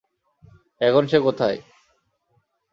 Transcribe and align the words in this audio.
এখন 0.81 1.03
সে 1.07 1.17
কোথায়? 1.19 1.57